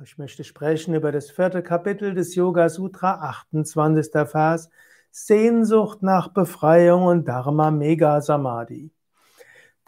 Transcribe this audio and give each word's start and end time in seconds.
Ich 0.00 0.16
möchte 0.16 0.44
sprechen 0.44 0.94
über 0.94 1.10
das 1.10 1.28
vierte 1.28 1.60
Kapitel 1.60 2.14
des 2.14 2.36
Yoga 2.36 2.68
Sutra, 2.68 3.14
28. 3.14 4.12
Vers, 4.28 4.70
Sehnsucht 5.10 6.04
nach 6.04 6.28
Befreiung 6.28 7.06
und 7.06 7.26
Dharma 7.26 7.72
Mega 7.72 8.20
Samadhi. 8.20 8.92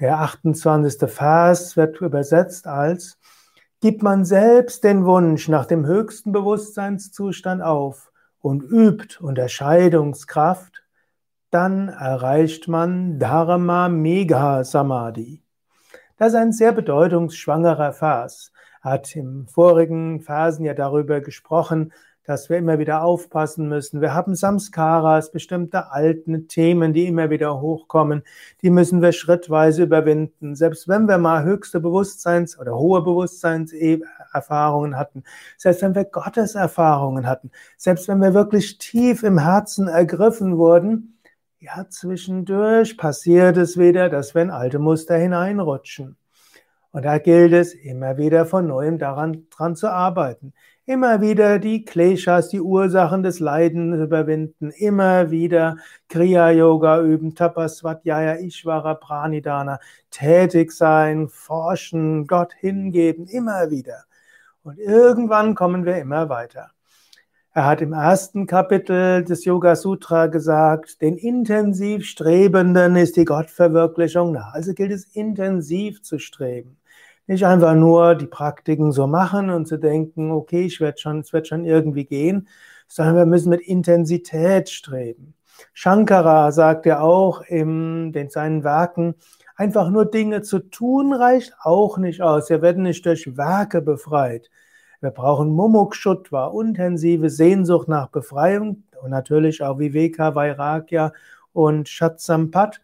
Der 0.00 0.18
28. 0.18 1.08
Vers 1.08 1.76
wird 1.76 2.00
übersetzt 2.00 2.66
als 2.66 3.20
Gibt 3.80 4.02
man 4.02 4.24
selbst 4.24 4.82
den 4.82 5.04
Wunsch 5.04 5.48
nach 5.48 5.66
dem 5.66 5.86
höchsten 5.86 6.32
Bewusstseinszustand 6.32 7.62
auf 7.62 8.10
und 8.40 8.64
übt 8.64 9.20
Unterscheidungskraft, 9.20 10.82
dann 11.52 11.88
erreicht 11.88 12.66
man 12.66 13.20
Dharma 13.20 13.88
Mega 13.88 14.64
Samadhi. 14.64 15.44
Das 16.16 16.30
ist 16.30 16.34
ein 16.34 16.52
sehr 16.52 16.72
bedeutungsschwangerer 16.72 17.92
Vers 17.92 18.50
hat 18.80 19.14
im 19.16 19.46
vorigen 19.46 20.20
Phasen 20.20 20.64
ja 20.64 20.74
darüber 20.74 21.20
gesprochen, 21.20 21.92
dass 22.24 22.48
wir 22.48 22.58
immer 22.58 22.78
wieder 22.78 23.02
aufpassen 23.02 23.68
müssen. 23.68 24.00
Wir 24.00 24.14
haben 24.14 24.36
Samskaras, 24.36 25.32
bestimmte 25.32 25.90
alten 25.90 26.46
Themen, 26.48 26.92
die 26.92 27.06
immer 27.06 27.28
wieder 27.30 27.60
hochkommen. 27.60 28.22
Die 28.62 28.70
müssen 28.70 29.02
wir 29.02 29.10
schrittweise 29.12 29.82
überwinden. 29.82 30.54
Selbst 30.54 30.86
wenn 30.86 31.08
wir 31.08 31.18
mal 31.18 31.42
höchste 31.42 31.80
Bewusstseins- 31.80 32.56
oder 32.58 32.76
hohe 32.76 33.02
Bewusstseinserfahrungen 33.02 34.96
hatten, 34.96 35.24
selbst 35.56 35.82
wenn 35.82 35.94
wir 35.94 36.04
Gotteserfahrungen 36.04 37.26
hatten, 37.26 37.50
selbst 37.76 38.06
wenn 38.06 38.20
wir 38.20 38.32
wirklich 38.32 38.78
tief 38.78 39.22
im 39.24 39.38
Herzen 39.38 39.88
ergriffen 39.88 40.56
wurden, 40.56 41.18
ja, 41.58 41.86
zwischendurch 41.88 42.96
passiert 42.96 43.56
es 43.56 43.76
wieder, 43.76 44.08
dass 44.08 44.34
wir 44.34 44.42
in 44.42 44.50
alte 44.50 44.78
Muster 44.78 45.16
hineinrutschen. 45.16 46.16
Und 46.92 47.04
da 47.04 47.18
gilt 47.18 47.52
es 47.52 47.72
immer 47.74 48.16
wieder 48.18 48.46
von 48.46 48.66
neuem 48.66 48.98
daran 48.98 49.46
dran 49.50 49.76
zu 49.76 49.88
arbeiten. 49.88 50.52
Immer 50.86 51.20
wieder 51.20 51.60
die 51.60 51.84
Kleshas, 51.84 52.48
die 52.48 52.60
Ursachen 52.60 53.22
des 53.22 53.38
Leidens 53.38 54.00
überwinden. 54.00 54.70
Immer 54.70 55.30
wieder 55.30 55.76
Kriya-Yoga 56.08 57.00
üben, 57.02 57.36
Tapasvatyaya, 57.36 58.40
Ishvara, 58.40 58.94
Pranidana. 58.94 59.78
Tätig 60.10 60.72
sein, 60.72 61.28
forschen, 61.28 62.26
Gott 62.26 62.54
hingeben. 62.54 63.28
Immer 63.28 63.70
wieder. 63.70 64.04
Und 64.64 64.78
irgendwann 64.78 65.54
kommen 65.54 65.84
wir 65.84 65.96
immer 65.98 66.28
weiter. 66.28 66.70
Er 67.52 67.66
hat 67.66 67.82
im 67.82 67.92
ersten 67.92 68.46
Kapitel 68.46 69.24
des 69.24 69.44
Yoga 69.44 69.76
Sutra 69.76 70.26
gesagt, 70.26 71.00
den 71.02 71.16
intensiv 71.16 72.04
Strebenden 72.04 72.96
ist 72.96 73.16
die 73.16 73.24
Gottverwirklichung 73.24 74.32
nah. 74.32 74.50
Also 74.52 74.72
gilt 74.74 74.90
es 74.92 75.04
intensiv 75.04 76.02
zu 76.02 76.18
streben. 76.18 76.79
Nicht 77.30 77.46
einfach 77.46 77.76
nur 77.76 78.16
die 78.16 78.26
Praktiken 78.26 78.90
so 78.90 79.06
machen 79.06 79.50
und 79.50 79.68
zu 79.68 79.78
denken, 79.78 80.32
okay, 80.32 80.62
ich 80.62 80.80
werde 80.80 80.98
schon, 80.98 81.20
es 81.20 81.32
wird 81.32 81.46
schon 81.46 81.64
irgendwie 81.64 82.04
gehen, 82.04 82.48
sondern 82.88 83.14
wir 83.14 83.24
müssen 83.24 83.50
mit 83.50 83.60
Intensität 83.60 84.68
streben. 84.68 85.34
Shankara 85.72 86.50
sagt 86.50 86.86
ja 86.86 87.02
auch 87.02 87.42
in 87.42 88.12
seinen 88.30 88.64
Werken, 88.64 89.14
einfach 89.54 89.90
nur 89.90 90.06
Dinge 90.06 90.42
zu 90.42 90.58
tun 90.58 91.12
reicht 91.12 91.54
auch 91.62 91.98
nicht 91.98 92.20
aus. 92.20 92.50
Wir 92.50 92.62
werden 92.62 92.82
nicht 92.82 93.06
durch 93.06 93.36
Werke 93.36 93.80
befreit. 93.80 94.50
Wir 95.00 95.10
brauchen 95.10 95.50
Mumukshutva, 95.50 96.52
intensive 96.60 97.30
Sehnsucht 97.30 97.86
nach 97.86 98.08
Befreiung 98.08 98.82
und 99.02 99.10
natürlich 99.10 99.62
auch 99.62 99.78
Viveka, 99.78 100.34
Vairagya 100.34 101.12
und 101.52 101.88
Shatsampat. 101.88 102.80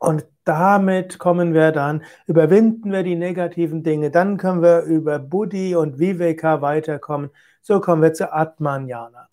Und 0.00 0.26
damit 0.44 1.18
kommen 1.18 1.54
wir 1.54 1.72
dann, 1.72 2.02
überwinden 2.26 2.92
wir 2.92 3.02
die 3.02 3.16
negativen 3.16 3.82
Dinge, 3.82 4.10
dann 4.10 4.36
können 4.36 4.62
wir 4.62 4.82
über 4.82 5.18
Buddhi 5.18 5.74
und 5.76 5.98
Viveka 5.98 6.60
weiterkommen. 6.62 7.30
So 7.62 7.80
kommen 7.80 8.02
wir 8.02 8.12
zu 8.12 8.32
Atmanjana. 8.32 9.28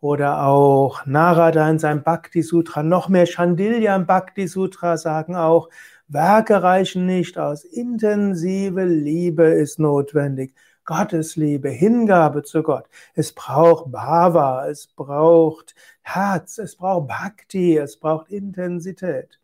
Oder 0.00 0.46
auch 0.46 1.06
Narada 1.06 1.68
in 1.70 1.78
seinem 1.78 2.02
Bhakti 2.02 2.42
Sutra, 2.42 2.82
noch 2.82 3.08
mehr 3.08 3.26
Chandilya 3.26 3.94
im 3.96 4.06
Bhakti 4.06 4.48
Sutra 4.48 4.96
sagen 4.96 5.36
auch, 5.36 5.68
Werke 6.08 6.62
reichen 6.62 7.06
nicht 7.06 7.38
aus, 7.38 7.64
intensive 7.64 8.84
Liebe 8.84 9.44
ist 9.44 9.78
notwendig. 9.78 10.54
Gottesliebe, 10.84 11.68
Hingabe 11.70 12.42
zu 12.42 12.62
Gott. 12.62 12.86
Es 13.14 13.32
braucht 13.32 13.92
Bhava, 13.92 14.66
es 14.68 14.88
braucht 14.88 15.74
Herz, 16.02 16.58
es 16.58 16.76
braucht 16.76 17.08
Bhakti, 17.08 17.78
es 17.78 17.98
braucht 17.98 18.28
Intensität. 18.30 19.41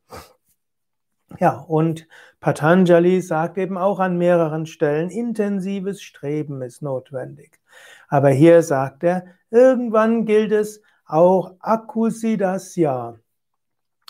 Ja, 1.41 1.59
und 1.61 2.09
Patanjali 2.41 3.21
sagt 3.21 3.59
eben 3.59 3.79
auch 3.79 4.01
an 4.01 4.19
mehreren 4.19 4.67
Stellen, 4.67 5.09
intensives 5.09 6.03
Streben 6.03 6.63
ist 6.63 6.83
notwendig. 6.83 7.61
Aber 8.09 8.31
hier 8.31 8.63
sagt 8.63 9.05
er, 9.05 9.25
irgendwann 9.51 10.25
gilt 10.25 10.51
es 10.51 10.83
auch 11.07 11.55
Akusidasya. 11.61 13.19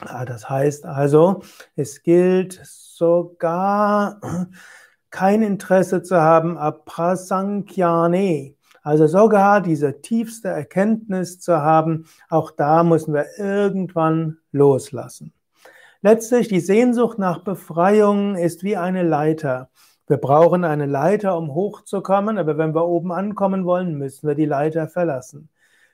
Ah, 0.01 0.25
das 0.25 0.49
heißt 0.49 0.87
also, 0.87 1.43
es 1.77 2.03
gilt 2.03 2.61
sogar 2.65 4.21
kein 5.11 5.43
Interesse 5.43 6.03
zu 6.03 6.21
haben, 6.21 6.57
Aprasankyane. 6.57 8.55
Also 8.83 9.07
sogar 9.07 9.61
diese 9.61 10.01
tiefste 10.01 10.49
Erkenntnis 10.49 11.41
zu 11.41 11.59
haben, 11.59 12.07
auch 12.31 12.53
da 12.53 12.85
müssen 12.85 13.13
wir 13.13 13.27
irgendwann 13.39 14.39
loslassen. 14.53 15.35
Letztlich 16.01 16.47
die 16.47 16.61
Sehnsucht 16.61 17.19
nach 17.19 17.41
Befreiung 17.41 18.37
ist 18.37 18.63
wie 18.63 18.77
eine 18.77 19.03
Leiter. 19.03 19.69
Wir 20.07 20.19
brauchen 20.19 20.65
eine 20.65 20.87
Leiter, 20.87 21.37
um 21.37 21.53
hochzukommen, 21.53 22.39
aber 22.39 22.57
wenn 22.57 22.73
wir 22.73 22.87
oben 22.87 23.11
ankommen 23.11 23.65
wollen, 23.65 23.99
müssen 23.99 24.29
wir 24.29 24.37
die 24.37 24.47
Leiter 24.47 24.87
verlassen. 24.87 25.49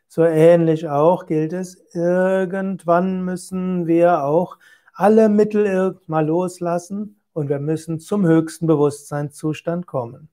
So 0.06 0.22
ähnlich 0.22 0.88
auch 0.90 1.24
gilt 1.24 1.54
es, 1.54 1.82
irgendwann 1.94 3.24
müssen 3.24 3.86
wir 3.86 4.24
auch 4.24 4.58
alle 4.92 5.30
Mittel 5.30 5.98
mal 6.06 6.26
loslassen 6.26 7.18
und 7.32 7.48
wir 7.48 7.58
müssen 7.58 7.98
zum 7.98 8.26
höchsten 8.26 8.66
Bewusstseinszustand 8.66 9.86
kommen. 9.86 10.28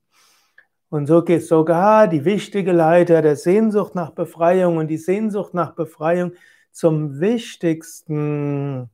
Und 0.90 1.08
so 1.08 1.24
geht 1.24 1.46
sogar 1.46 2.10
die 2.10 2.26
wichtige 2.26 2.74
Leiter 2.74 3.22
der 3.22 3.38
Sehnsucht 3.38 3.96
nach 3.96 4.12
Befreiung 4.12 4.76
und 4.76 4.88
die 4.88 4.98
Sehnsucht 4.98 5.54
nach 5.54 5.72
Befreiung 5.72 6.34
zum 6.72 7.22
wichtigsten 7.22 8.90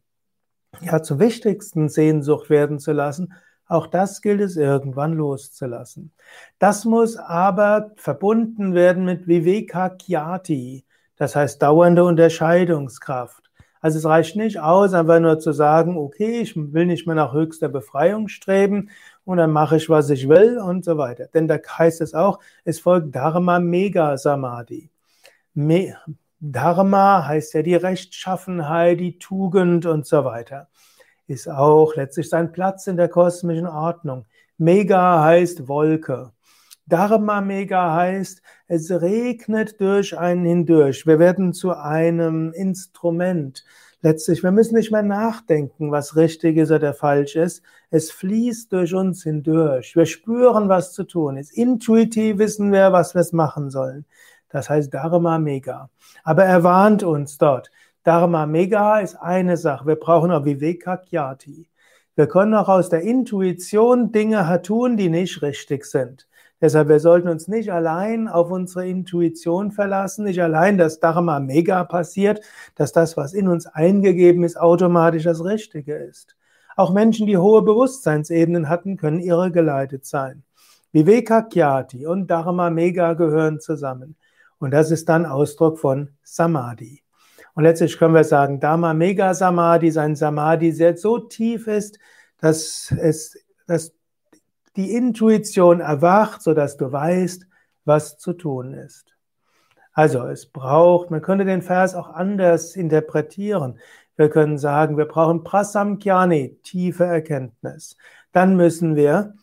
ja 0.82 1.02
zur 1.02 1.20
wichtigsten 1.20 1.90
Sehnsucht 1.90 2.50
werden 2.50 2.80
zu 2.80 2.92
lassen, 2.92 3.34
auch 3.68 3.88
das 3.88 4.22
gilt 4.22 4.42
es 4.42 4.56
irgendwann 4.56 5.14
loszulassen. 5.14 6.14
Das 6.58 6.86
muss 6.86 7.18
aber 7.18 7.92
verbunden 7.96 8.74
werden 8.74 9.06
mit 9.06 9.28
Viveka 9.28 9.90
Kyati, 9.90 10.86
das 11.18 11.36
heißt 11.36 11.62
dauernde 11.62 12.04
Unterscheidungskraft. 12.06 13.44
Also 13.82 14.00
es 14.00 14.06
reicht 14.06 14.36
nicht 14.36 14.60
aus, 14.60 14.94
einfach 14.94 15.20
nur 15.20 15.40
zu 15.40 15.52
sagen, 15.52 15.98
okay, 15.98 16.42
ich 16.42 16.56
will 16.56 16.86
nicht 16.86 17.06
mehr 17.06 17.16
nach 17.16 17.34
höchster 17.34 17.70
Befreiung 17.70 18.28
streben 18.28 18.90
und 19.24 19.38
dann 19.38 19.52
mache 19.52 19.78
ich, 19.78 19.90
was 19.90 20.10
ich 20.10 20.28
will 20.28 20.58
und 20.58 20.84
so 20.84 20.98
weiter. 20.98 21.28
Denn 21.28 21.48
da 21.48 21.58
heißt 21.58 22.02
es 22.02 22.14
auch, 22.14 22.40
es 22.64 22.80
folgt 22.80 23.16
Dharma 23.16 23.60
Mega 23.60 24.18
Samadhi. 24.18 24.90
Dharma 26.40 27.26
heißt 27.26 27.54
ja 27.56 27.64
die 27.64 27.76
Rechtschaffenheit, 27.76 29.00
die 29.00 29.18
Tugend 29.18 29.86
und 29.86 30.06
so 30.06 30.24
weiter. 30.24 30.70
Ist 31.26 31.50
auch 31.50 31.96
letztlich 31.96 32.30
sein 32.30 32.52
Platz 32.52 32.88
in 32.88 32.96
der 32.96 33.10
kosmischen 33.10 33.68
Ordnung. 33.68 34.26
Mega 34.58 35.24
heißt 35.24 35.68
Wolke. 35.68 36.32
Dharma 36.86 37.42
Mega 37.42 37.94
heißt, 37.94 38.42
es 38.68 38.92
regnet 38.92 39.82
durch 39.82 40.18
einen 40.18 40.46
hindurch. 40.46 41.06
Wir 41.06 41.20
werden 41.20 41.54
zu 41.54 41.76
einem 41.76 42.54
Instrument. 42.54 43.66
Letztlich, 44.02 44.44
wir 44.44 44.52
müssen 44.52 44.76
nicht 44.76 44.92
mehr 44.92 45.02
nachdenken, 45.02 45.92
was 45.92 46.16
richtig 46.16 46.58
ist 46.58 46.72
oder 46.72 46.94
falsch 46.94 47.36
ist. 47.36 47.64
Es 47.90 48.12
fließt 48.12 48.72
durch 48.72 48.94
uns 48.94 49.24
hindurch. 49.24 49.96
Wir 49.96 50.06
spüren, 50.06 50.70
was 50.70 50.94
zu 50.94 51.04
tun 51.04 51.36
ist. 51.36 51.52
Intuitiv 51.52 52.38
wissen 52.38 52.72
wir, 52.72 52.94
was 52.94 53.16
wir 53.16 53.26
machen 53.32 53.72
sollen. 53.72 54.06
Das 54.50 54.70
heißt 54.70 54.94
Dharma 54.94 55.40
Mega. 55.40 55.90
Aber 56.24 56.46
er 56.46 56.64
warnt 56.64 57.04
uns 57.04 57.38
dort. 57.38 57.72
Dharma 58.04 58.46
Mega 58.46 59.00
ist 59.00 59.16
eine 59.16 59.58
Sache. 59.58 59.86
Wir 59.86 59.96
brauchen 59.96 60.32
auch 60.32 60.46
Viveka 60.46 60.98
Kyati. 60.98 61.70
Wir 62.16 62.28
können 62.28 62.54
auch 62.54 62.70
aus 62.70 62.90
der 62.90 63.02
Intuition 63.02 64.12
Dinge 64.12 64.62
tun, 64.64 64.98
die 64.98 65.10
nicht 65.10 65.42
richtig 65.42 65.86
sind. 65.86 66.28
Deshalb, 66.60 66.88
wir 66.88 67.00
sollten 67.00 67.28
uns 67.28 67.48
nicht 67.48 67.72
allein 67.72 68.28
auf 68.28 68.50
unsere 68.50 68.88
Intuition 68.88 69.72
verlassen, 69.72 70.24
nicht 70.24 70.42
allein, 70.42 70.80
dass 70.80 71.00
Dharma 71.00 71.40
Mega 71.40 71.84
passiert, 71.84 72.42
dass 72.74 72.92
das, 72.92 73.16
was 73.16 73.34
in 73.34 73.48
uns 73.48 73.68
eingegeben 73.68 74.44
ist, 74.44 74.60
automatisch 74.60 75.24
das 75.24 75.44
Richtige 75.44 75.94
ist. 75.94 76.36
Auch 76.76 76.92
Menschen, 76.92 77.28
die 77.28 77.38
hohe 77.38 77.62
Bewusstseinsebenen 77.62 78.70
hatten, 78.70 78.98
können 78.98 79.20
irre 79.20 79.52
geleitet 79.52 80.08
sein. 80.08 80.44
Viveka 80.92 81.44
Kyati 81.44 82.08
und 82.08 82.32
Dharma 82.32 82.72
Mega 82.72 83.14
gehören 83.14 83.60
zusammen. 83.60 84.16
Und 84.60 84.72
das 84.72 84.92
ist 84.92 85.08
dann 85.10 85.26
Ausdruck 85.26 85.80
von 85.80 86.10
Samadhi. 86.24 87.04
Und 87.54 87.64
letztlich 87.64 87.98
können 87.98 88.14
wir 88.14 88.24
sagen, 88.24 88.60
Dharma 88.60 88.94
Mega 88.94 89.34
Samadhi 89.34 89.88
ist 89.88 89.98
ein 89.98 90.16
Samadhi, 90.16 90.76
der 90.76 90.98
so 90.98 91.20
tief 91.20 91.68
ist, 91.68 91.98
dass 92.40 92.94
es, 93.00 93.38
dass 93.66 93.94
die 94.76 94.94
Intuition 94.94 95.80
erwacht, 95.80 96.42
sodass 96.42 96.78
du 96.78 96.92
weißt, 96.92 97.48
was 97.84 98.18
zu 98.18 98.34
tun 98.34 98.74
ist. 98.74 99.16
Also 99.94 100.28
es 100.28 100.46
braucht, 100.46 101.10
man 101.10 101.24
könnte 101.24 101.46
den 101.46 101.64
Vers 101.64 101.96
auch 101.96 102.10
anders 102.10 102.76
interpretieren. 102.76 103.80
Wir 104.16 104.30
können 104.30 104.60
sagen, 104.60 104.98
wir 104.98 105.06
brauchen 105.06 105.44
Prasamkyani, 105.44 106.60
tiefe 106.62 107.06
Erkenntnis. 107.06 107.98
Dann 108.32 108.56
müssen 108.56 108.96
wir 108.96 109.34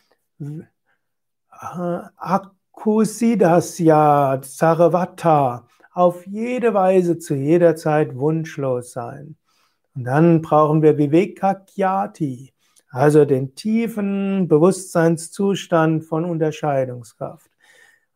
Akusidasya 2.76 4.40
Sarvata 4.42 5.66
auf 5.92 6.26
jede 6.26 6.74
Weise 6.74 7.18
zu 7.18 7.34
jeder 7.34 7.76
Zeit 7.76 8.16
wunschlos 8.16 8.92
sein. 8.92 9.36
Und 9.94 10.04
dann 10.04 10.42
brauchen 10.42 10.82
wir 10.82 10.98
Vivekakyati, 10.98 12.52
also 12.90 13.24
den 13.24 13.54
tiefen 13.54 14.48
Bewusstseinszustand 14.48 16.04
von 16.04 16.24
Unterscheidungskraft. 16.24 17.48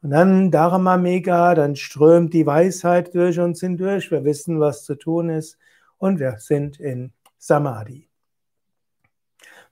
Und 0.02 0.10
dann 0.10 0.50
Dharma 0.50 0.96
Mega, 0.96 1.54
dann 1.54 1.76
strömt 1.76 2.34
die 2.34 2.46
Weisheit 2.46 3.14
durch 3.14 3.38
uns 3.38 3.60
hindurch. 3.60 4.10
Wir 4.10 4.24
wissen, 4.24 4.60
was 4.60 4.84
zu 4.84 4.96
tun 4.96 5.30
ist 5.30 5.56
und 5.98 6.18
wir 6.18 6.36
sind 6.38 6.78
in 6.80 7.12
Samadhi. 7.38 8.07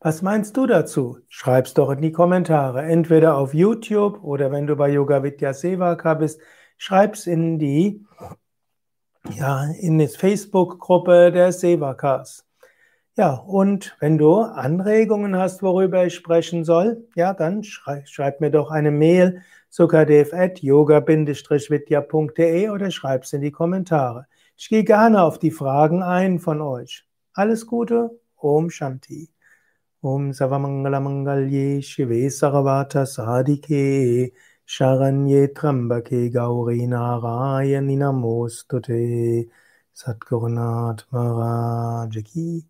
Was 0.00 0.22
meinst 0.22 0.56
du 0.56 0.66
dazu? 0.66 1.19
Schreib's 1.28 1.75
doch 1.75 1.90
in 1.90 2.02
die 2.02 2.12
Kommentare, 2.12 2.82
entweder 2.82 3.37
auf 3.37 3.54
YouTube 3.54 4.22
oder 4.22 4.52
wenn 4.52 4.66
du 4.66 4.76
bei 4.76 4.90
Yoga 4.90 5.22
Vidya 5.22 5.52
Sevaka 5.52 6.14
bist, 6.14 6.40
schreib's 6.76 7.26
in 7.26 7.58
die 7.58 8.04
ja, 9.34 9.64
in 9.81 9.98
die 9.98 10.08
Facebook-Gruppe 10.08 11.32
der 11.32 11.52
Sevakas. 11.52 12.44
Ja, 13.16 13.34
und 13.34 13.96
wenn 14.00 14.19
du 14.19 14.40
Anregungen 14.40 15.37
hast, 15.37 15.62
worüber 15.62 16.04
ich 16.04 16.14
sprechen 16.14 16.64
soll, 16.64 17.06
ja, 17.14 17.32
dann 17.32 17.62
schreib, 17.64 18.08
schreib 18.08 18.40
mir 18.40 18.50
doch 18.50 18.70
eine 18.70 18.90
Mail 18.90 19.43
sukadev.yoga-vidya.de 19.70 22.69
oder 22.69 22.90
schreib's 22.90 23.32
in 23.32 23.40
die 23.40 23.52
Kommentare. 23.52 24.26
Ich 24.56 24.69
gehe 24.69 24.84
gerne 24.84 25.22
auf 25.22 25.38
die 25.38 25.50
Fragen 25.50 26.02
ein 26.02 26.38
von 26.38 26.60
euch. 26.60 27.06
Alles 27.32 27.66
Gute, 27.66 28.10
Om 28.37 28.69
Shanti. 28.70 29.31
Om 30.06 30.31
Savamangala 30.31 31.00
Mangalye 31.03 31.82
Shive 31.82 32.26
Saravata 32.31 33.03
Sadike 33.05 34.31
Sharanye 34.64 35.49
Trambake 35.53 36.32
Gauri 36.32 36.82
Narayani 36.87 37.97
Namostute 37.99 39.49
Satgurunath 39.93 41.03
Maharaj 41.11 42.25
Ki 42.25 42.64